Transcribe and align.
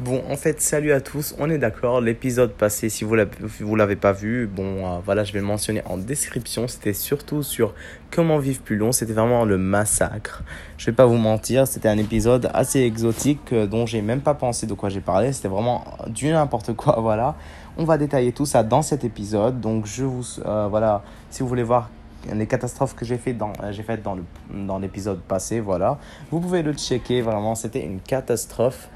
Bon, 0.00 0.22
en 0.30 0.36
fait, 0.38 0.62
salut 0.62 0.92
à 0.92 1.02
tous. 1.02 1.34
On 1.38 1.50
est 1.50 1.58
d'accord. 1.58 2.00
L'épisode 2.00 2.52
passé, 2.52 2.88
si 2.88 3.04
vous 3.04 3.16
ne 3.16 3.76
l'avez 3.76 3.96
pas 3.96 4.12
vu, 4.12 4.46
bon, 4.46 4.86
euh, 4.86 4.98
voilà, 5.04 5.24
je 5.24 5.34
vais 5.34 5.40
le 5.40 5.44
mentionner 5.44 5.82
en 5.84 5.98
description. 5.98 6.68
C'était 6.68 6.94
surtout 6.94 7.42
sur 7.42 7.74
comment 8.10 8.38
vivre 8.38 8.62
plus 8.62 8.76
long. 8.76 8.92
C'était 8.92 9.12
vraiment 9.12 9.44
le 9.44 9.58
massacre. 9.58 10.42
Je 10.78 10.86
vais 10.86 10.94
pas 10.94 11.04
vous 11.04 11.18
mentir, 11.18 11.66
c'était 11.66 11.90
un 11.90 11.98
épisode 11.98 12.50
assez 12.54 12.80
exotique 12.80 13.52
euh, 13.52 13.66
dont 13.66 13.84
j'ai 13.84 14.00
même 14.00 14.22
pas 14.22 14.32
pensé 14.32 14.66
de 14.66 14.72
quoi 14.72 14.88
j'ai 14.88 15.02
parlé. 15.02 15.34
C'était 15.34 15.48
vraiment 15.48 15.84
du 16.06 16.30
n'importe 16.30 16.72
quoi. 16.72 16.98
Voilà. 17.02 17.36
On 17.76 17.84
va 17.84 17.98
détailler 17.98 18.32
tout 18.32 18.46
ça 18.46 18.62
dans 18.62 18.80
cet 18.80 19.04
épisode. 19.04 19.60
Donc, 19.60 19.84
je 19.84 20.04
vous, 20.04 20.24
euh, 20.46 20.66
voilà, 20.70 21.02
si 21.28 21.42
vous 21.42 21.48
voulez 21.50 21.62
voir 21.62 21.90
les 22.32 22.46
catastrophes 22.46 22.94
que 22.94 23.04
j'ai 23.04 23.18
fait 23.18 23.34
dans 23.34 23.52
j'ai 23.70 23.82
faites 23.82 24.02
dans 24.02 24.18
dans 24.50 24.78
l'épisode 24.78 25.20
passé 25.22 25.58
voilà 25.58 25.98
vous 26.30 26.38
pouvez 26.38 26.62
le 26.62 26.74
checker 26.74 27.22
vraiment 27.22 27.54
c'était 27.54 27.82
une 27.82 27.98
catastrophe 27.98 28.90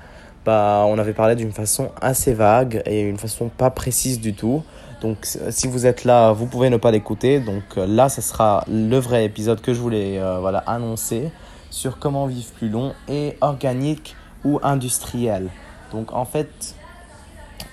bah, 0.44 0.84
on 0.86 0.98
avait 0.98 1.14
parlé 1.14 1.36
d'une 1.36 1.52
façon 1.52 1.90
assez 2.00 2.34
vague 2.34 2.82
et 2.86 3.00
une 3.00 3.16
façon 3.18 3.48
pas 3.48 3.70
précise 3.70 4.20
du 4.20 4.34
tout. 4.34 4.62
Donc 5.00 5.26
si 5.50 5.66
vous 5.66 5.86
êtes 5.86 6.04
là, 6.04 6.32
vous 6.32 6.46
pouvez 6.46 6.70
ne 6.70 6.76
pas 6.76 6.90
l'écouter. 6.90 7.40
Donc 7.40 7.62
euh, 7.76 7.86
là, 7.86 8.08
ce 8.08 8.20
sera 8.20 8.64
le 8.68 8.96
vrai 8.98 9.24
épisode 9.24 9.60
que 9.60 9.74
je 9.74 9.80
voulais 9.80 10.18
euh, 10.18 10.38
voilà, 10.40 10.58
annoncer 10.66 11.30
sur 11.70 11.98
comment 11.98 12.26
vivre 12.26 12.50
plus 12.52 12.68
long 12.68 12.94
et 13.08 13.36
organique 13.40 14.16
ou 14.44 14.60
industriel. 14.62 15.48
Donc 15.92 16.12
en 16.12 16.24
fait, 16.24 16.74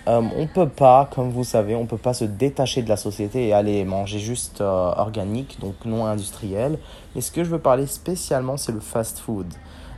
euh, 0.07 0.21
on 0.37 0.47
peut 0.47 0.67
pas, 0.67 1.09
comme 1.13 1.29
vous 1.29 1.43
savez, 1.43 1.75
on 1.75 1.85
peut 1.85 1.97
pas 1.97 2.13
se 2.13 2.25
détacher 2.25 2.81
de 2.81 2.89
la 2.89 2.97
société 2.97 3.47
et 3.47 3.53
aller 3.53 3.83
manger 3.85 4.19
juste 4.19 4.61
organique, 4.61 5.57
donc 5.59 5.75
non 5.85 6.05
industriel. 6.05 6.79
Et 7.15 7.21
ce 7.21 7.31
que 7.31 7.43
je 7.43 7.49
veux 7.49 7.59
parler 7.59 7.85
spécialement, 7.85 8.57
c'est 8.57 8.71
le 8.71 8.79
fast 8.79 9.19
food. 9.19 9.47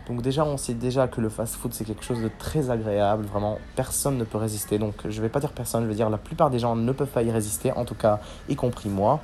Donc 0.07 0.21
déjà, 0.21 0.43
on 0.43 0.57
sait 0.57 0.73
déjà 0.73 1.07
que 1.07 1.21
le 1.21 1.30
fast-food, 1.30 1.73
c'est 1.73 1.85
quelque 1.85 2.03
chose 2.03 2.21
de 2.21 2.30
très 2.38 2.70
agréable. 2.70 3.25
Vraiment, 3.25 3.57
personne 3.75 4.17
ne 4.17 4.23
peut 4.25 4.38
résister. 4.38 4.77
Donc 4.77 4.95
je 5.07 5.21
vais 5.21 5.30
pas 5.30 5.39
dire 5.39 5.53
personne, 5.53 5.84
je 5.84 5.88
vais 5.88 5.95
dire 5.95 6.09
la 6.09 6.17
plupart 6.17 6.49
des 6.49 6.59
gens 6.59 6.75
ne 6.75 6.91
peuvent 6.91 7.08
pas 7.08 7.23
y 7.23 7.31
résister, 7.31 7.72
en 7.72 7.86
tout 7.86 7.95
cas, 7.95 8.19
y 8.50 8.55
compris 8.55 8.89
moi. 8.89 9.22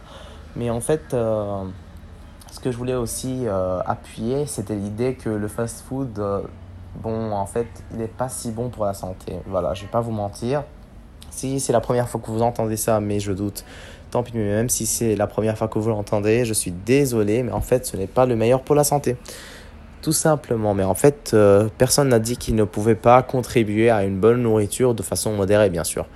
Mais 0.56 0.70
en 0.70 0.80
fait, 0.80 1.14
euh, 1.14 1.64
ce 2.52 2.60
que 2.60 2.72
je 2.72 2.78
voulais 2.78 2.96
aussi 2.96 3.44
euh, 3.46 3.82
appuyer, 3.86 4.46
c'était 4.46 4.76
l'idée 4.76 5.16
que 5.16 5.30
le 5.30 5.48
fast-food, 5.48 6.18
euh, 6.18 6.42
bon, 6.96 7.32
en 7.32 7.46
fait, 7.46 7.68
il 7.92 7.98
n'est 7.98 8.08
pas 8.08 8.30
si 8.30 8.52
bon 8.52 8.70
pour 8.70 8.86
la 8.86 8.94
santé. 8.94 9.34
Voilà, 9.48 9.74
je 9.74 9.82
vais 9.82 9.92
pas 9.92 10.02
vous 10.02 10.12
mentir. 10.12 10.64
Si 11.30 11.60
c'est 11.60 11.74
la 11.74 11.82
première 11.82 12.10
fois 12.10 12.22
que 12.22 12.32
vous 12.32 12.42
entendez 12.42 12.78
ça, 12.78 13.00
mais 13.00 13.20
je 13.20 13.34
doute, 13.34 13.64
tant 14.12 14.24
pis, 14.24 14.32
mais 14.34 14.44
même 14.44 14.70
si 14.70 14.86
c'est 14.86 15.16
la 15.16 15.28
première 15.28 15.58
fois 15.58 15.68
que 15.68 15.78
vous 15.78 15.90
l'entendez, 15.90 16.46
je 16.46 16.54
suis 16.54 16.72
désolé, 16.72 17.44
mais 17.44 17.52
en 17.52 17.62
fait, 17.62 17.86
ce 17.86 17.98
n'est 17.98 18.08
pas 18.08 18.26
le 18.26 18.36
meilleur 18.36 18.62
pour 18.62 18.76
la 18.76 18.84
santé. 18.84 19.18
Tout 20.10 20.14
simplement, 20.14 20.74
mais 20.74 20.84
en 20.84 20.96
fait, 20.96 21.34
euh, 21.36 21.70
personne 21.78 22.10
n'a 22.10 22.18
dit 22.18 22.36
qu'il 22.36 22.56
ne 22.56 22.64
pouvait 22.64 22.96
pas 22.96 23.22
contribuer 23.22 23.92
à 23.92 24.04
une 24.04 24.20
bonne 24.20 24.42
nourriture 24.42 24.96
de 24.96 25.04
façon 25.04 25.34
modérée, 25.34 25.70
bien 25.70 25.84
sûr. 25.84 26.08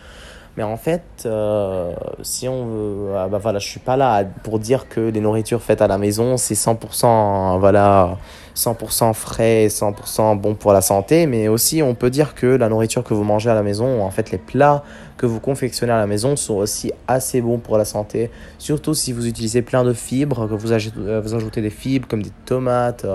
Mais 0.58 0.63
en 0.63 0.77
fait, 0.77 1.03
euh, 1.27 1.94
si 2.23 2.47
on 2.47 2.66
veut, 2.66 3.16
ah 3.16 3.27
bah 3.27 3.38
voilà, 3.38 3.59
je 3.59 3.67
suis 3.67 3.80
pas 3.80 3.95
là 3.95 4.23
pour 4.41 4.58
dire 4.58 4.89
que 4.89 5.00
les 5.00 5.19
nourritures 5.19 5.61
faites 5.61 5.83
à 5.83 5.88
la 5.88 6.00
maison, 6.00 6.38
c'est 6.38 6.55
100%, 6.55 7.59
voilà, 7.59 8.17
100% 8.55 9.13
frais, 9.13 9.67
100% 9.67 10.39
bon 10.39 10.55
pour 10.55 10.73
la 10.73 10.81
santé, 10.81 11.28
mais 11.28 11.47
aussi 11.47 11.83
on 11.83 11.94
peut 11.94 12.09
dire 12.09 12.33
que 12.33 12.47
la 12.47 12.69
nourriture 12.69 13.03
que 13.03 13.13
vous 13.13 13.23
mangez 13.23 13.52
à 13.52 13.53
la 13.53 13.63
maison, 13.63 14.02
en 14.02 14.09
fait 14.09 14.31
les 14.31 14.39
plats 14.39 14.83
que 15.17 15.28
vous 15.28 15.39
confectionnez 15.39 15.91
à 15.91 15.97
la 15.97 16.07
maison 16.07 16.35
sont 16.35 16.55
aussi 16.55 16.91
assez 17.07 17.41
bons 17.41 17.59
pour 17.59 17.78
la 17.78 17.85
santé, 17.85 18.31
surtout 18.57 18.95
si 18.95 19.13
vous 19.13 19.28
utilisez 19.28 19.61
plein 19.61 19.83
de 19.83 19.94
fibres, 19.94 20.47
que 20.47 20.55
vous 20.55 20.72
ajoutez, 20.72 21.00
euh, 21.00 21.22
vous 21.22 21.35
ajoutez 21.35 21.61
des 21.61 21.69
fibres 21.69 22.07
comme 22.07 22.23
des 22.23 22.33
tomates, 22.45 23.05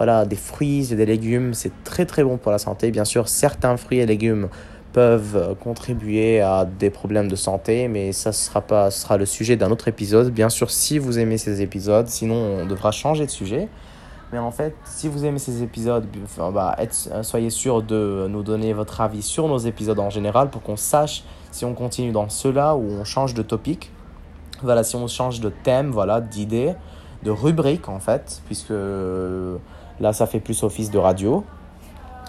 voilà, 0.00 0.24
des 0.24 0.34
fruits 0.36 0.90
et 0.94 0.96
des 0.96 1.04
légumes, 1.04 1.52
c'est 1.52 1.84
très 1.84 2.06
très 2.06 2.24
bon 2.24 2.38
pour 2.38 2.50
la 2.50 2.56
santé. 2.56 2.90
Bien 2.90 3.04
sûr, 3.04 3.28
certains 3.28 3.76
fruits 3.76 3.98
et 3.98 4.06
légumes 4.06 4.48
peuvent 4.94 5.54
contribuer 5.62 6.40
à 6.40 6.64
des 6.64 6.88
problèmes 6.88 7.28
de 7.28 7.36
santé, 7.36 7.86
mais 7.86 8.12
ça 8.12 8.32
sera 8.32 8.62
pas 8.62 8.90
sera 8.90 9.18
le 9.18 9.26
sujet 9.26 9.56
d'un 9.56 9.70
autre 9.70 9.88
épisode. 9.88 10.32
Bien 10.32 10.48
sûr, 10.48 10.70
si 10.70 10.98
vous 10.98 11.18
aimez 11.18 11.36
ces 11.36 11.60
épisodes, 11.60 12.08
sinon 12.08 12.34
on 12.34 12.64
devra 12.64 12.92
changer 12.92 13.26
de 13.26 13.30
sujet. 13.30 13.68
Mais 14.32 14.38
en 14.38 14.50
fait, 14.50 14.74
si 14.86 15.06
vous 15.06 15.26
aimez 15.26 15.38
ces 15.38 15.62
épisodes, 15.62 16.06
bah, 16.54 16.78
soyez 17.20 17.50
sûr 17.50 17.82
de 17.82 18.26
nous 18.26 18.42
donner 18.42 18.72
votre 18.72 19.02
avis 19.02 19.20
sur 19.20 19.48
nos 19.48 19.58
épisodes 19.58 20.00
en 20.00 20.08
général 20.08 20.48
pour 20.48 20.62
qu'on 20.62 20.78
sache 20.78 21.24
si 21.50 21.66
on 21.66 21.74
continue 21.74 22.12
dans 22.12 22.30
cela 22.30 22.74
ou 22.74 22.90
on 22.90 23.04
change 23.04 23.34
de 23.34 23.42
topic. 23.42 23.90
Voilà, 24.62 24.82
si 24.82 24.96
on 24.96 25.06
change 25.08 25.40
de 25.40 25.50
thème, 25.50 25.90
voilà, 25.90 26.22
d'idée, 26.22 26.72
de 27.22 27.30
rubrique 27.30 27.90
en 27.90 28.00
fait, 28.00 28.40
puisque 28.46 28.72
Là, 30.00 30.12
ça 30.12 30.26
fait 30.26 30.40
plus 30.40 30.62
office 30.62 30.90
de 30.90 30.98
radio. 30.98 31.44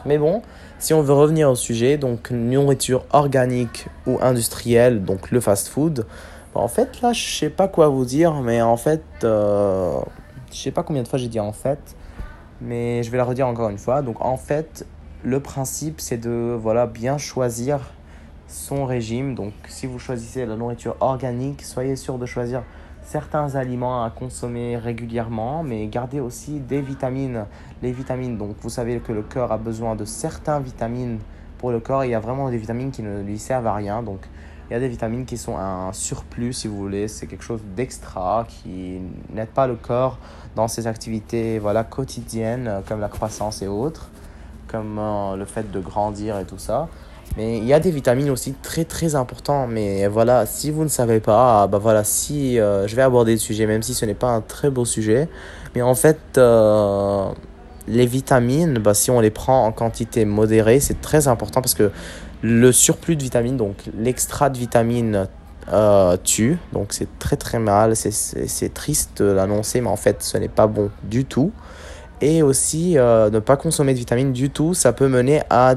Mais 0.06 0.18
bon, 0.18 0.42
si 0.80 0.94
on 0.94 1.02
veut 1.02 1.14
revenir 1.14 1.50
au 1.50 1.56
sujet, 1.56 1.98
donc 1.98 2.32
nourriture 2.32 3.06
organique 3.12 3.88
ou 4.08 4.18
industrielle, 4.22 5.04
donc 5.04 5.32
le 5.32 5.40
fast-food, 5.40 6.06
bah, 6.54 6.62
en 6.62 6.68
fait, 6.68 7.02
là, 7.02 7.14
je 7.14 7.24
sais 7.24 7.50
pas 7.50 7.68
quoi 7.68 7.88
vous 7.88 8.06
dire, 8.06 8.34
mais 8.42 8.62
en 8.62 8.78
fait, 8.78 9.04
euh, 9.24 10.00
je 10.52 10.58
sais 10.58 10.72
pas 10.72 10.84
combien 10.84 11.04
de 11.04 11.08
fois 11.08 11.20
j'ai 11.20 11.28
dit 11.28 11.40
en 11.40 11.54
fait, 11.54 11.96
mais 12.60 13.04
je 13.04 13.12
vais 13.12 13.18
la 13.18 13.24
redire 13.24 13.48
encore 13.48 13.70
une 13.70 13.78
fois. 13.78 14.02
Donc, 14.02 14.24
en 14.26 14.38
fait, 14.38 14.86
le 15.24 15.40
principe, 15.40 16.02
c'est 16.02 16.18
de 16.18 16.58
voilà, 16.60 16.88
bien 16.88 17.18
choisir 17.18 17.80
son 18.48 18.86
régime. 18.86 19.36
Donc, 19.36 19.54
si 19.68 19.86
vous 19.86 20.00
choisissez 20.00 20.46
la 20.46 20.56
nourriture 20.56 20.96
organique, 21.00 21.62
soyez 21.62 21.96
sûr 21.96 22.18
de 22.18 22.26
choisir 22.26 22.64
certains 23.04 23.56
aliments 23.56 24.04
à 24.04 24.10
consommer 24.10 24.78
régulièrement, 24.78 25.64
mais 25.64 25.88
gardez 25.88 26.20
aussi 26.20 26.60
des 26.60 26.82
vitamines. 26.82 27.46
Les 27.82 27.92
vitamines, 27.92 28.38
donc 28.38 28.56
vous 28.62 28.70
savez 28.70 29.00
que 29.00 29.12
le 29.12 29.22
cœur 29.22 29.52
a 29.52 29.58
besoin 29.58 29.96
de 29.96 30.06
certaines 30.06 30.64
vitamines 30.64 31.20
pour 31.58 31.72
le 31.72 31.80
corps. 31.80 32.06
Il 32.06 32.12
y 32.12 32.16
a 32.16 32.20
vraiment 32.20 32.50
des 32.50 32.58
vitamines 32.58 32.92
qui 32.92 33.04
ne 33.04 33.22
lui 33.22 33.38
servent 33.38 33.68
à 33.68 33.74
rien. 33.74 34.04
Donc 34.04 34.20
il 34.70 34.74
y 34.74 34.76
a 34.78 34.80
des 34.80 34.88
vitamines 34.88 35.26
qui 35.26 35.38
sont 35.38 35.58
un 35.58 35.92
surplus, 35.92 36.54
si 36.54 36.68
vous 36.68 36.78
voulez. 36.78 37.08
C'est 37.08 37.28
quelque 37.28 37.44
chose 37.44 37.62
d'extra 37.76 38.46
qui 38.48 39.02
n'aide 39.34 39.50
pas 39.50 39.68
le 39.68 39.76
corps 39.76 40.18
dans 40.56 40.68
ses 40.68 40.88
activités 40.88 41.60
voilà, 41.60 41.84
quotidiennes, 41.84 42.82
comme 42.88 43.00
la 43.00 43.10
croissance 43.10 43.62
et 43.62 43.68
autres, 43.68 44.10
comme 44.68 44.98
euh, 44.98 45.36
le 45.36 45.46
fait 45.46 45.70
de 45.70 45.80
grandir 45.80 46.40
et 46.40 46.46
tout 46.46 46.58
ça. 46.58 46.88
Mais 47.38 47.58
il 47.58 47.66
y 47.66 47.74
a 47.74 47.80
des 47.80 47.92
vitamines 47.92 48.30
aussi 48.30 48.54
très 48.54 48.84
très 48.84 49.16
importantes. 49.16 49.70
Mais 49.72 50.08
voilà, 50.08 50.46
si 50.46 50.72
vous 50.72 50.84
ne 50.84 50.90
savez 50.90 51.20
pas, 51.20 51.68
bah 51.68 51.78
voilà, 51.78 52.04
si 52.04 52.60
euh, 52.60 52.88
je 52.88 52.96
vais 52.96 53.02
aborder 53.02 53.34
le 53.34 53.38
sujet, 53.38 53.66
même 53.66 53.84
si 53.84 53.94
ce 53.94 54.06
n'est 54.06 54.14
pas 54.14 54.30
un 54.30 54.42
très 54.42 54.70
beau 54.70 54.86
sujet. 54.86 55.30
Mais 55.76 55.82
en 55.82 55.96
fait, 55.96 56.20
euh, 56.38 57.30
les 57.88 58.06
vitamines, 58.06 58.80
bah, 58.80 58.94
si 58.94 59.12
on 59.12 59.22
les 59.22 59.30
prend 59.30 59.66
en 59.66 59.72
quantité 59.72 60.26
modérée, 60.26 60.80
c'est 60.80 61.00
très 61.00 61.28
important 61.28 61.62
parce 61.62 61.74
que 61.74 61.92
le 62.42 62.72
surplus 62.72 63.16
de 63.16 63.24
vitamines, 63.24 63.58
donc 63.58 63.78
l'extra 63.98 64.50
de 64.50 64.58
vitamines 64.58 65.28
euh, 65.72 66.18
tue. 66.22 66.58
Donc 66.74 66.92
c'est 66.92 67.18
très 67.18 67.38
très 67.38 67.60
mal. 67.60 67.96
C'est 67.96 68.74
triste 68.74 69.22
de 69.22 69.32
l'annoncer, 69.32 69.80
mais 69.80 69.90
en 69.90 69.96
fait, 69.96 70.22
ce 70.22 70.38
n'est 70.38 70.50
pas 70.50 70.68
bon 70.68 70.90
du 71.04 71.24
tout. 71.24 71.54
Et 72.20 72.44
aussi, 72.44 72.96
ne 72.96 73.40
pas 73.40 73.58
consommer 73.58 73.94
de 73.94 73.98
vitamines 73.98 74.32
du 74.32 74.52
tout, 74.52 74.76
ça 74.76 74.94
peut 74.94 75.08
mener 75.08 75.42
à 75.50 75.74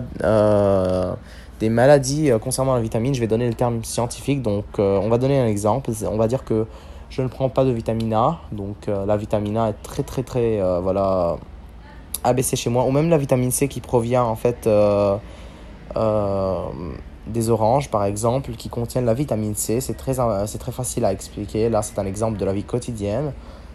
des 1.61 1.69
maladies 1.69 2.31
euh, 2.31 2.39
concernant 2.39 2.75
la 2.75 2.81
vitamine. 2.81 3.15
Je 3.15 3.21
vais 3.21 3.27
donner 3.27 3.47
le 3.47 3.55
terme 3.55 3.85
scientifique. 3.85 4.43
Donc, 4.43 4.65
euh, 4.79 4.99
on 5.03 5.09
va 5.09 5.19
donner 5.19 5.39
un 5.39 5.47
exemple. 5.47 5.91
On 6.11 6.17
va 6.17 6.29
dire 6.29 6.45
que 6.45 6.67
je 7.11 7.23
ne 7.23 7.29
prends 7.29 7.49
pas 7.49 7.65
de 7.65 7.71
vitamine 7.71 8.13
A. 8.15 8.39
Donc, 8.53 8.89
euh, 8.89 9.07
la 9.07 9.17
vitamine 9.17 9.57
A 9.57 9.69
est 9.71 9.83
très, 9.83 10.03
très, 10.03 10.23
très, 10.23 10.61
voilà, 10.81 11.37
abaissée 12.23 12.57
chez 12.57 12.71
moi. 12.71 12.85
Ou 12.85 12.91
même 12.91 13.09
la 13.09 13.19
vitamine 13.19 13.51
C 13.51 13.69
qui 13.69 13.81
provient, 13.81 14.25
en 14.25 14.37
fait, 14.37 14.69
des 17.27 17.49
oranges, 17.49 17.91
par 17.91 18.05
exemple, 18.05 18.51
qui 18.53 18.69
contiennent 18.69 19.07
la 19.07 19.15
vitamine 19.15 19.55
C. 19.55 19.81
C'est 19.81 19.95
très, 19.95 20.15
c'est 20.47 20.59
très 20.59 20.73
facile 20.73 21.05
à 21.05 21.13
expliquer. 21.13 21.69
Là, 21.69 21.83
c'est 21.83 21.99
un 21.99 22.07
exemple 22.07 22.39
de 22.39 22.45
la 22.45 22.53
vie 22.53 22.65
quotidienne. 22.65 23.33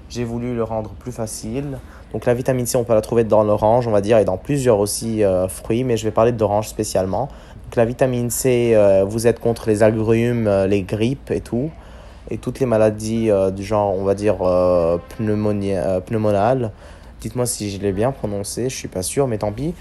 J'ai 0.10 0.24
voulu 0.24 0.56
le 0.56 0.64
rendre 0.64 0.90
plus 0.92 1.12
facile. 1.12 1.78
Donc 2.14 2.26
la 2.26 2.34
vitamine 2.34 2.66
C, 2.66 2.78
on 2.78 2.84
peut 2.84 2.96
la 2.96 3.02
trouver 3.02 3.24
dans 3.24 3.44
l'orange, 3.44 3.88
on 3.88 3.92
va 3.92 4.02
dire, 4.02 4.18
et 4.18 4.26
dans 4.26 4.38
plusieurs 4.38 4.80
aussi 4.80 5.22
fruits, 5.48 5.84
mais 5.84 5.98
je 5.98 6.04
vais 6.04 6.12
parler 6.12 6.32
d'orange 6.32 6.68
spécialement 6.68 7.30
la 7.76 7.86
vitamine 7.86 8.30
C, 8.30 8.74
euh, 8.74 9.04
vous 9.04 9.28
êtes 9.28 9.40
contre 9.40 9.70
les 9.70 9.84
agrumes, 9.84 10.48
euh, 10.48 10.68
les 10.68 10.84
grippes 10.84 11.32
et 11.32 11.42
tout. 11.42 11.72
Et 12.30 12.38
toutes 12.38 12.60
les 12.60 12.66
maladies 12.66 13.32
euh, 13.32 13.50
du 13.52 13.64
genre, 13.64 13.96
on 13.98 14.04
va 14.04 14.16
dire, 14.16 14.38
pneumonales. 15.18 16.72
Dites-moi 17.22 17.46
si 17.46 17.70
je 17.72 17.80
l'ai 17.80 17.92
bien 17.92 18.12
prononcé, 18.12 18.70
je 18.70 18.76
suis 18.76 18.88
pas 18.88 19.02
sûr, 19.02 19.28
mais 19.28 19.38
tant 19.38 19.52
pis. 19.52 19.74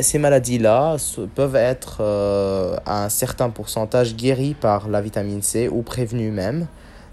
ces 0.00 0.18
maladies-là 0.18 0.96
peuvent 1.34 1.56
être 1.56 2.00
à 2.86 3.04
un 3.04 3.08
certain 3.10 3.50
pourcentage 3.50 4.16
guéries 4.16 4.54
par 4.54 4.88
la 4.88 5.02
vitamine 5.02 5.42
C 5.42 5.68
ou 5.68 5.82
prévenues 5.82 6.30
même. 6.30 6.66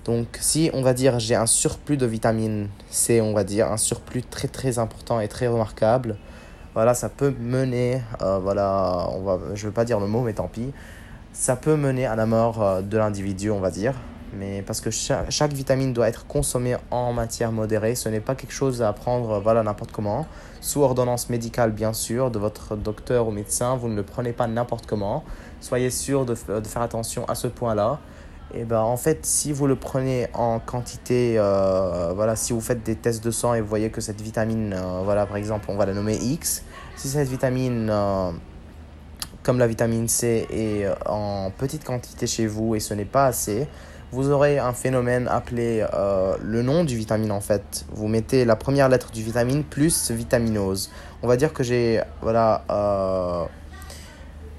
Donc 0.06 0.38
si 0.40 0.72
on 0.74 0.82
va 0.82 0.94
dire 0.94 1.20
j'ai 1.20 1.36
un 1.36 1.46
surplus 1.46 1.98
de 1.98 2.06
vitamine 2.06 2.70
C, 2.90 3.20
on 3.22 3.34
va 3.34 3.44
dire 3.44 3.72
un 3.72 3.78
surplus 3.78 4.24
très 4.24 4.48
très 4.48 4.80
important 4.80 5.20
et 5.20 5.28
très 5.28 5.48
remarquable, 5.48 6.16
voilà, 6.74 6.94
ça 6.94 7.10
peut 7.10 7.34
mener, 7.40 8.02
euh, 8.22 8.40
voilà, 8.40 9.08
on 9.12 9.22
va, 9.24 9.40
je 9.54 9.64
ne 9.64 9.68
veux 9.68 9.74
pas 9.74 9.86
dire 9.86 10.00
le 10.00 10.08
mot, 10.08 10.22
mais 10.22 10.34
tant 10.34 10.48
pis, 10.48 10.72
ça 11.34 11.56
peut 11.56 11.76
mener 11.76 12.06
à 12.06 12.16
la 12.16 12.26
mort 12.26 12.62
euh, 12.62 12.82
de 12.82 12.98
l'individu, 12.98 13.52
on 13.52 13.60
va 13.60 13.72
dire. 13.72 13.94
Mais 14.34 14.62
parce 14.62 14.80
que 14.80 14.90
chaque, 14.92 15.52
vitamine 15.52 15.92
doit 15.92 16.08
être 16.08 16.26
consommée 16.26 16.78
en 16.90 17.12
matière 17.12 17.52
modérée. 17.52 17.96
Ce 17.96 18.08
n'est 18.08 18.22
pas 18.22 18.34
quelque 18.34 18.54
chose 18.54 18.82
à 18.82 18.94
prendre 18.94 19.42
voilà, 19.42 19.62
n'importe 19.62 19.92
comment. 19.92 20.26
Sous 20.62 20.82
ordonnance 20.82 21.30
médicale, 21.30 21.72
bien 21.72 21.92
sûr, 21.92 22.32
de 22.32 22.40
votre 22.40 22.78
docteur 22.78 23.28
ou 23.28 23.32
médecin. 23.32 23.76
Vous 23.76 23.90
ne 23.90 23.96
le 23.96 24.04
prenez 24.04 24.32
pas 24.32 24.48
n'importe 24.48 24.86
comment. 24.86 25.26
Soyez 25.60 25.90
sûr 25.90 26.26
de, 26.26 26.34
de 26.34 26.68
faire 26.68 26.82
attention 26.82 27.26
à 27.28 27.36
ce 27.36 27.48
point-là. 27.48 28.00
Et 28.54 28.66
ben 28.66 28.82
en 28.82 28.98
fait, 28.98 29.26
si 29.26 29.54
vous 29.54 29.66
le 29.66 29.78
prenez 29.78 30.28
en 30.34 30.60
quantité, 30.60 31.36
euh, 31.38 32.12
voilà, 32.14 32.36
si 32.36 32.52
vous 32.52 32.60
faites 32.60 32.84
des 32.84 32.96
tests 32.96 33.24
de 33.24 33.32
sang 33.32 33.54
et 33.54 33.62
vous 33.62 33.68
voyez 33.68 33.90
que 33.90 34.02
cette 34.02 34.20
vitamine, 34.20 34.74
euh, 34.74 35.02
voilà, 35.04 35.26
par 35.26 35.38
exemple, 35.38 35.66
on 35.70 35.78
va 35.78 35.86
la 35.86 35.94
nommer 35.94 36.16
X, 36.16 36.64
si 36.98 37.08
cette 37.08 37.30
vitamine, 37.30 37.90
euh, 37.90 38.32
comme 39.44 39.58
la 39.58 39.68
vitamine 39.68 40.10
C, 40.10 40.48
est 40.52 40.86
en 41.06 41.50
petite 41.58 41.86
quantité 41.86 42.28
chez 42.28 42.46
vous 42.46 42.76
et 42.76 42.82
ce 42.82 42.94
n'est 42.94 43.06
pas 43.06 43.26
assez, 43.28 43.68
vous 44.12 44.30
aurez 44.30 44.60
un 44.60 44.74
phénomène 44.74 45.30
appelé 45.30 45.86
le 46.44 46.62
nom 46.64 46.84
du 46.84 46.98
vitamine 46.98 47.32
en 47.32 47.40
fait. 47.40 47.86
Vous 47.94 48.10
mettez 48.10 48.44
la 48.44 48.58
première 48.58 48.90
lettre 48.90 49.10
du 49.12 49.24
vitamine 49.24 49.64
plus 49.64 50.12
vitaminose. 50.12 50.92
On 51.24 51.30
va 51.30 51.38
dire 51.38 51.54
que 51.54 51.64
j'ai, 51.64 52.02
voilà, 52.22 52.66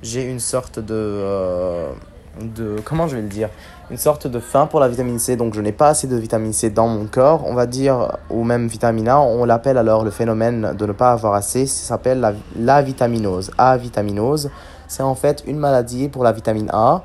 j'ai 0.03 0.23
une 0.23 0.41
sorte 0.41 0.79
de 0.79 1.93
de 2.41 2.77
comment 2.85 3.09
je 3.09 3.17
vais 3.17 3.23
le 3.23 3.29
dire 3.29 3.49
une 3.91 3.99
sorte 3.99 4.27
de 4.27 4.41
faim 4.41 4.67
pour 4.67 4.81
la 4.81 4.89
vitamine 4.89 5.19
C. 5.19 5.37
Donc 5.37 5.55
je 5.55 5.61
n'ai 5.61 5.73
pas 5.73 5.89
assez 5.89 6.07
de 6.07 6.17
vitamine 6.17 6.53
C 6.53 6.71
dans 6.71 6.89
mon 6.89 7.07
corps. 7.07 7.45
On 7.47 7.55
va 7.55 7.67
dire 7.67 8.17
ou 8.31 8.45
même 8.45 8.67
vitamine 8.69 9.09
A 9.09 9.21
on 9.21 9.45
l'appelle 9.45 9.79
alors 9.79 10.05
le 10.05 10.11
phénomène 10.11 10.75
de 10.77 10.87
ne 10.87 10.93
pas 10.93 11.13
avoir 11.13 11.35
assez. 11.35 11.67
Ça 11.67 11.89
s'appelle 11.89 12.21
la, 12.21 12.33
la 12.57 12.83
vitaminose 12.83 13.51
avitaminose 13.59 14.51
c'est 14.93 15.03
en 15.03 15.15
fait 15.15 15.43
une 15.47 15.57
maladie 15.57 16.09
pour 16.09 16.23
la 16.23 16.33
vitamine 16.33 16.69
A. 16.73 17.03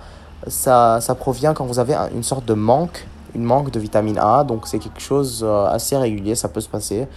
Ça, 0.47 0.99
ça 1.01 1.15
provient 1.15 1.53
quand 1.53 1.65
vous 1.65 1.79
avez 1.79 1.95
une 2.13 2.23
sorte 2.23 2.45
de 2.45 2.53
manque 2.53 3.07
une 3.33 3.43
manque 3.43 3.71
de 3.71 3.79
vitamine 3.79 4.17
A. 4.17 4.43
Donc 4.43 4.67
c'est 4.67 4.79
quelque 4.79 4.99
chose 4.99 5.43
euh, 5.47 5.67
assez 5.67 5.95
régulier. 5.95 6.35
Ça 6.35 6.49
peut 6.49 6.61
se 6.61 6.69
passer 6.69 7.07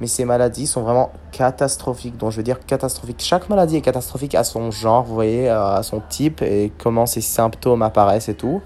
mais 0.00 0.06
ces 0.06 0.24
maladies 0.24 0.66
sont 0.66 0.82
vraiment 0.82 1.12
catastrophiques. 1.30 2.16
Donc 2.16 2.32
je 2.32 2.38
veux 2.38 2.42
dire 2.42 2.64
catastrophiques. 2.64 3.20
Chaque 3.20 3.48
maladie 3.48 3.76
est 3.76 3.80
catastrophique 3.82 4.34
à 4.34 4.44
son 4.44 4.70
genre, 4.70 5.04
vous 5.04 5.14
voyez, 5.14 5.50
euh, 5.50 5.76
à 5.76 5.82
son 5.82 6.00
type 6.08 6.42
et 6.42 6.72
comment 6.78 7.06
ses 7.06 7.20
symptômes 7.20 7.82
apparaissent 7.82 8.28
et 8.28 8.34
tout. 8.34 8.62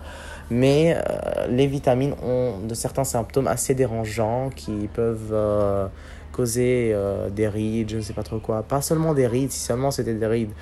Mais 0.51 0.97
euh, 0.97 1.47
les 1.49 1.67
vitamines 1.67 2.15
ont 2.25 2.59
de 2.67 2.75
certains 2.75 3.05
symptômes 3.05 3.49
assez 3.49 3.75
dérangeants 3.75 4.51
qui 4.55 4.89
peuvent 4.93 5.31
euh, 5.33 5.87
causer 6.33 6.97
des 7.35 7.49
rides, 7.49 7.91
je 7.91 7.97
ne 7.97 8.01
sais 8.03 8.13
pas 8.13 8.23
trop 8.23 8.39
quoi. 8.39 8.63
Pas 8.63 8.83
seulement 8.83 9.15
des 9.15 9.27
rides, 9.27 9.51
si 9.51 9.61
seulement 9.61 9.91
c'était 9.91 10.15
des 10.15 10.27
rides. 10.27 10.53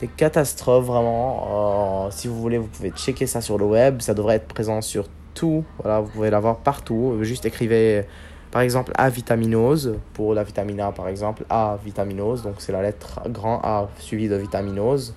Des 0.00 0.08
catastrophes 0.08 0.86
vraiment. 0.86 2.08
si 2.10 2.26
vous 2.26 2.40
voulez, 2.40 2.56
vous 2.56 2.68
pouvez 2.68 2.90
checker 2.90 3.26
ça 3.26 3.40
sur 3.40 3.58
le 3.58 3.66
web. 3.66 4.00
Ça 4.00 4.14
devrait 4.14 4.36
être 4.36 4.48
présent 4.48 4.80
sur 4.80 5.06
tout. 5.34 5.62
Voilà, 5.82 6.00
vous 6.00 6.08
pouvez 6.08 6.30
l'avoir 6.30 6.56
partout. 6.56 7.18
Juste 7.20 7.44
écrivez 7.44 8.06
par 8.50 8.62
exemple, 8.62 8.92
A-vitaminose, 8.96 9.94
pour 10.12 10.34
la 10.34 10.42
vitamine 10.42 10.80
A 10.80 10.90
par 10.90 11.08
exemple, 11.08 11.44
A-vitaminose, 11.50 12.42
donc 12.42 12.54
c'est 12.58 12.72
la 12.72 12.82
lettre 12.82 13.20
grand 13.28 13.60
A 13.62 13.88
suivie 13.98 14.28
de 14.28 14.36
vitaminose. 14.36 15.14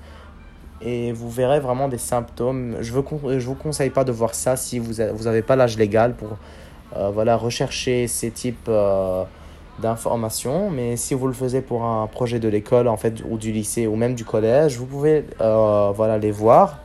Et 0.81 1.13
vous 1.13 1.30
verrez 1.30 1.59
vraiment 1.59 1.88
des 1.88 1.97
symptômes. 1.97 2.75
Je 2.81 2.94
ne 2.94 3.39
je 3.39 3.45
vous 3.47 3.56
conseille 3.56 3.89
pas 3.89 4.03
de 4.03 4.12
voir 4.12 4.35
ça 4.35 4.57
si 4.57 4.80
vous 4.80 4.95
n'avez 4.95 5.41
pas 5.41 5.56
l'âge 5.56 5.77
légal 5.77 6.13
pour 6.13 6.38
euh, 6.95 7.09
voilà, 7.09 7.38
rechercher 7.38 8.07
ces 8.07 8.31
types 8.31 8.68
euh, 8.68 9.24
d'informations. 9.79 10.69
Mais 10.69 10.97
si 10.97 11.13
vous 11.13 11.27
le 11.27 11.33
faites 11.33 11.65
pour 11.65 11.86
un 11.86 12.06
projet 12.07 12.39
de 12.39 12.50
l'école 12.50 12.88
en 12.88 12.97
fait, 12.97 13.24
ou 13.27 13.38
du 13.38 13.51
lycée 13.51 13.88
ou 13.88 13.95
même 13.95 14.13
du 14.13 14.25
collège, 14.25 14.77
vous 14.77 14.86
pouvez 14.86 15.25
euh, 15.41 15.91
voilà, 15.95 16.18
les 16.18 16.31
voir. 16.31 16.79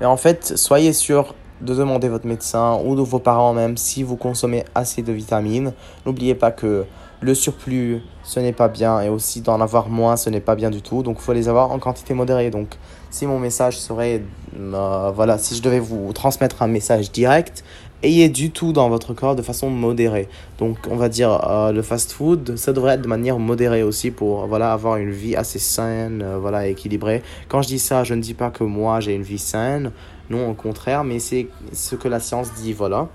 Mais 0.00 0.06
en 0.06 0.16
fait, 0.16 0.56
soyez 0.56 0.92
sûr 0.92 1.34
de 1.60 1.74
demander 1.74 2.08
votre 2.08 2.26
médecin 2.26 2.78
ou 2.84 2.94
de 2.96 3.02
vos 3.02 3.18
parents 3.18 3.52
même 3.52 3.76
si 3.76 4.02
vous 4.02 4.16
consommez 4.16 4.64
assez 4.74 5.02
de 5.02 5.12
vitamines. 5.12 5.72
N'oubliez 6.06 6.34
pas 6.34 6.50
que 6.50 6.84
le 7.20 7.34
surplus, 7.34 8.00
ce 8.22 8.40
n'est 8.40 8.52
pas 8.52 8.68
bien 8.68 9.00
et 9.00 9.08
aussi 9.08 9.42
d'en 9.42 9.60
avoir 9.60 9.88
moins, 9.88 10.16
ce 10.16 10.30
n'est 10.30 10.40
pas 10.40 10.54
bien 10.54 10.70
du 10.70 10.82
tout. 10.82 11.02
Donc 11.02 11.18
il 11.20 11.22
faut 11.22 11.32
les 11.32 11.48
avoir 11.48 11.70
en 11.70 11.78
quantité 11.78 12.14
modérée. 12.14 12.50
Donc 12.50 12.78
si 13.10 13.26
mon 13.26 13.38
message 13.38 13.78
serait, 13.78 14.22
euh, 14.58 15.12
voilà, 15.14 15.36
si 15.38 15.54
je 15.54 15.62
devais 15.62 15.80
vous 15.80 16.12
transmettre 16.12 16.62
un 16.62 16.66
message 16.66 17.12
direct, 17.12 17.62
ayez 18.02 18.30
du 18.30 18.50
tout 18.50 18.72
dans 18.72 18.88
votre 18.88 19.12
corps 19.12 19.36
de 19.36 19.42
façon 19.42 19.68
modérée. 19.68 20.28
Donc 20.58 20.78
on 20.90 20.96
va 20.96 21.08
dire 21.08 21.46
euh, 21.46 21.72
le 21.72 21.82
fast 21.82 22.12
food, 22.12 22.56
ça 22.56 22.72
devrait 22.72 22.94
être 22.94 23.02
de 23.02 23.08
manière 23.08 23.38
modérée 23.38 23.82
aussi 23.82 24.10
pour 24.10 24.46
voilà 24.46 24.72
avoir 24.72 24.96
une 24.96 25.10
vie 25.10 25.36
assez 25.36 25.58
saine, 25.58 26.22
euh, 26.22 26.38
voilà 26.38 26.66
équilibrée. 26.66 27.22
Quand 27.48 27.60
je 27.60 27.68
dis 27.68 27.78
ça, 27.78 28.04
je 28.04 28.14
ne 28.14 28.22
dis 28.22 28.34
pas 28.34 28.50
que 28.50 28.64
moi 28.64 29.00
j'ai 29.00 29.14
une 29.14 29.22
vie 29.22 29.38
saine. 29.38 29.92
Non, 30.30 30.50
au 30.50 30.54
contraire, 30.54 31.02
mais 31.02 31.18
c'est 31.18 31.48
ce 31.72 31.96
que 31.96 32.06
la 32.06 32.20
science 32.20 32.54
dit, 32.54 32.72
voilà. 32.72 33.08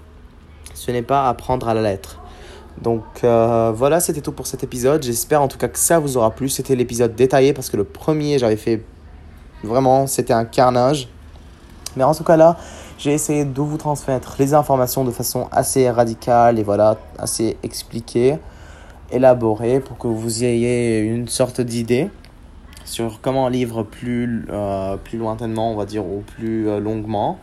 Ce 0.74 0.92
n'est 0.92 1.02
pas 1.02 1.30
à 1.30 1.34
prendre 1.34 1.70
à 1.70 1.74
la 1.74 1.82
lettre. 1.82 2.22
Donc 2.82 3.04
euh, 3.24 3.72
voilà, 3.74 4.02
c'était 4.02 4.20
tout 4.20 4.34
pour 4.34 4.48
cet 4.48 4.64
épisode. 4.64 5.02
J'espère 5.02 5.42
en 5.42 5.48
tout 5.48 5.58
cas 5.58 5.70
que 5.70 5.80
ça 5.80 5.98
vous 5.98 6.18
aura 6.18 6.32
plu. 6.32 6.50
C'était 6.50 6.76
l'épisode 6.76 7.16
détaillé 7.16 7.54
parce 7.54 7.70
que 7.70 7.78
le 7.78 7.86
premier, 7.86 8.38
j'avais 8.38 8.58
fait 8.58 8.84
vraiment, 9.64 10.08
c'était 10.08 10.34
un 10.34 10.44
carnage. 10.44 11.08
Mais 11.96 12.04
en 12.04 12.14
tout 12.14 12.26
cas 12.26 12.36
là, 12.36 12.58
j'ai 12.98 13.14
essayé 13.14 13.46
de 13.46 13.62
vous 13.62 13.78
transmettre 13.78 14.36
les 14.38 14.54
informations 14.54 15.06
de 15.06 15.12
façon 15.12 15.48
assez 15.54 15.90
radicale 15.90 16.60
et 16.60 16.64
voilà, 16.64 16.98
assez 17.18 17.56
expliquée, 17.64 18.38
élaborée 19.10 19.80
pour 19.80 19.98
que 19.98 20.08
vous 20.08 20.44
ayez 20.44 21.00
une 21.00 21.30
sorte 21.30 21.62
d'idée 21.62 22.10
sur 22.86 23.20
comment 23.20 23.50
livre 23.50 23.84
plus, 23.84 24.46
euh, 24.50 24.96
plus 24.98 25.18
lointainement, 25.18 25.72
on 25.72 25.76
va 25.76 25.86
dire, 25.86 26.06
ou 26.06 26.24
plus 26.26 26.70
euh, 26.70 26.80
longuement. 26.80 27.40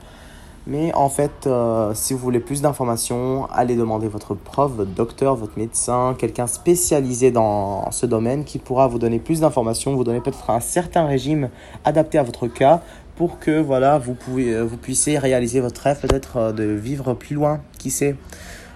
Mais 0.68 0.94
en 0.94 1.08
fait, 1.08 1.48
euh, 1.48 1.92
si 1.92 2.12
vous 2.12 2.20
voulez 2.20 2.38
plus 2.38 2.62
d'informations, 2.62 3.48
allez 3.52 3.74
demander 3.74 4.06
votre 4.06 4.34
prof, 4.34 4.70
votre 4.70 4.92
docteur, 4.92 5.34
votre 5.34 5.58
médecin, 5.58 6.14
quelqu'un 6.16 6.46
spécialisé 6.46 7.32
dans 7.32 7.90
ce 7.90 8.06
domaine 8.06 8.44
qui 8.44 8.58
pourra 8.58 8.86
vous 8.86 9.00
donner 9.00 9.18
plus 9.18 9.40
d'informations, 9.40 9.96
vous 9.96 10.04
donner 10.04 10.20
peut-être 10.20 10.50
un 10.50 10.60
certain 10.60 11.04
régime 11.06 11.48
adapté 11.84 12.16
à 12.16 12.22
votre 12.22 12.46
cas 12.46 12.80
pour 13.16 13.40
que 13.40 13.60
voilà, 13.60 13.98
vous, 13.98 14.14
pouvez, 14.14 14.62
vous 14.62 14.76
puissiez 14.76 15.18
réaliser 15.18 15.58
votre 15.60 15.80
rêve 15.80 16.00
peut-être 16.00 16.52
de 16.52 16.62
vivre 16.62 17.14
plus 17.14 17.34
loin, 17.34 17.60
qui 17.78 17.90
sait. 17.90 18.14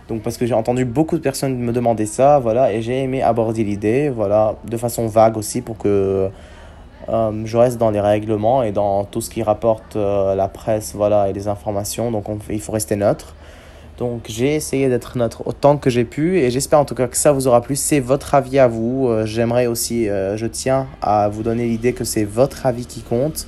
Donc 0.09 0.23
parce 0.23 0.37
que 0.37 0.47
j'ai 0.47 0.55
entendu 0.55 0.85
beaucoup 0.85 1.17
de 1.17 1.23
personnes 1.23 1.57
me 1.57 1.73
demander 1.73 2.07
ça, 2.07 2.41
voilà, 2.41 2.73
et 2.73 2.83
j'ai 2.83 3.03
aimé 3.03 3.23
aborder 3.23 3.65
l'idée, 3.65 4.09
voilà, 4.09 4.57
de 4.65 4.77
façon 4.77 5.07
vague 5.07 5.37
aussi 5.37 5.63
pour 5.63 5.79
que 5.79 6.31
euh, 7.09 7.43
je 7.45 7.57
reste 7.57 7.79
dans 7.79 7.91
les 7.91 8.01
règlements 8.01 8.63
et 8.63 8.73
dans 8.73 9.05
tout 9.05 9.21
ce 9.21 9.31
qui 9.31 9.43
rapporte 9.43 9.97
euh, 9.97 10.35
la 10.35 10.49
presse 10.49 10.93
voilà, 10.95 11.29
et 11.29 11.33
les 11.33 11.49
informations. 11.49 12.11
Donc 12.11 12.27
il 12.51 12.61
faut 12.61 12.73
rester 12.73 12.97
neutre. 12.97 13.35
Donc 13.99 14.25
j'ai 14.29 14.55
essayé 14.55 14.89
d'être 14.89 15.17
neutre 15.17 15.43
autant 15.47 15.79
que 15.79 15.89
j'ai 15.89 16.05
pu 16.05 16.39
et 16.39 16.51
j'espère 16.51 16.79
en 16.79 16.85
tout 16.85 16.95
cas 16.95 17.07
que 17.07 17.17
ça 17.17 17.33
vous 17.33 17.47
aura 17.47 17.63
plu. 17.63 17.77
C'est 17.77 18.01
votre 18.01 18.35
avis 18.35 18.59
à 18.59 18.69
vous. 18.69 19.09
Euh, 19.09 19.25
j'aimerais 19.25 19.67
aussi, 19.67 20.07
je 20.07 20.47
tiens 20.47 20.87
à 21.01 21.29
vous 21.29 21.43
donner 21.43 21.67
l'idée 21.67 21.93
que 21.93 22.05
c'est 22.05 22.25
votre 22.25 22.67
avis 22.67 22.87
qui 22.87 23.03
compte. 23.03 23.47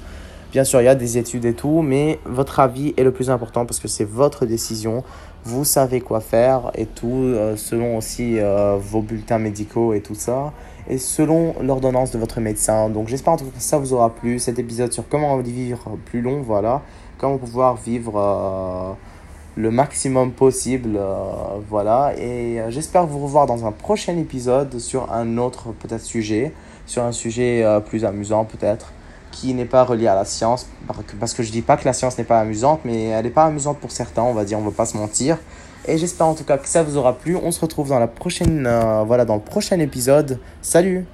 Bien 0.53 0.65
sûr, 0.65 0.81
il 0.81 0.85
y 0.85 0.89
a 0.89 0.95
des 0.95 1.19
études 1.19 1.45
et 1.45 1.53
tout, 1.53 1.83
mais 1.83 2.19
votre 2.25 2.61
avis 2.61 2.95
est 2.97 3.05
le 3.05 3.13
plus 3.13 3.29
important 3.29 3.67
parce 3.67 3.81
que 3.81 3.89
c'est 3.89 4.07
votre 4.07 4.47
décision. 4.47 5.05
Vous 5.45 5.65
savez 5.65 6.01
quoi 6.01 6.21
faire 6.21 6.71
et 6.75 6.87
tout, 6.87 7.35
selon 7.57 7.99
aussi 7.99 8.39
vos 8.79 9.03
bulletins 9.03 9.39
médicaux 9.39 9.93
et 9.93 10.01
tout 10.01 10.15
ça 10.15 10.53
et 10.89 10.99
selon 10.99 11.55
l'ordonnance 11.61 12.11
de 12.11 12.19
votre 12.19 12.41
médecin. 12.41 12.89
Donc 12.89 13.09
j'espère 13.09 13.35
en 13.35 13.37
tout 13.37 13.45
cas 13.45 13.57
que 13.57 13.63
ça 13.63 13.79
vous 13.79 13.93
aura 13.93 14.15
plu, 14.15 14.39
cet 14.39 14.59
épisode 14.59 14.93
sur 14.93 15.07
comment 15.09 15.37
vivre 15.39 15.99
plus 16.07 16.23
long, 16.23 16.41
voilà, 16.43 16.83
comment 17.19 17.37
pouvoir 17.37 17.77
vivre 17.77 18.15
euh, 18.17 18.93
le 19.57 19.71
maximum 19.71 20.33
possible, 20.33 20.97
euh, 20.97 21.15
voilà, 21.69 22.15
et 22.17 22.61
euh, 22.61 22.71
j'espère 22.71 23.07
vous 23.07 23.19
revoir 23.21 23.47
dans 23.47 23.67
un 23.67 23.73
prochain 23.73 24.17
épisode 24.17 24.79
sur 24.79 25.13
un 25.13 25.37
autre 25.37 25.73
peut-être 25.73 26.05
sujet, 26.05 26.53
sur 26.87 27.03
un 27.03 27.13
sujet 27.13 27.65
plus 27.87 28.05
amusant 28.05 28.45
peut-être. 28.45 28.93
Qui 29.31 29.53
n'est 29.53 29.67
pas 29.67 29.85
relié 29.85 30.09
à 30.09 30.15
la 30.15 30.25
science, 30.25 30.67
parce 31.21 31.35
que 31.35 31.43
je 31.43 31.53
dis 31.53 31.61
pas 31.61 31.77
que 31.77 31.85
la 31.85 31.93
science 31.93 32.17
n'est 32.17 32.25
pas 32.25 32.41
amusante, 32.41 32.81
mais 32.85 33.05
elle 33.05 33.25
n'est 33.25 33.31
pas 33.31 33.45
amusante 33.45 33.79
pour 33.79 33.93
certains, 33.93 34.23
on 34.23 34.33
va 34.33 34.45
dire, 34.45 34.59
on 34.59 34.63
va 34.63 34.71
pas 34.71 34.87
se 34.87 34.97
mentir. 34.97 35.37
Et 35.89 35.97
j'espère 35.97 36.27
en 36.27 36.35
tout 36.35 36.45
cas 36.45 36.59
que 36.59 36.69
ça 36.69 36.83
vous 36.83 36.99
aura 36.99 37.15
plu. 37.15 37.35
On 37.35 37.51
se 37.51 37.61
retrouve 37.61 37.89
dans 37.89 37.99
la 37.99 38.07
prochaine, 38.07 38.67
euh, 38.67 39.05
voilà, 39.05 39.25
dans 39.25 39.37
le 39.37 39.41
prochain 39.41 39.81
épisode. 39.81 40.39
Salut 40.61 41.07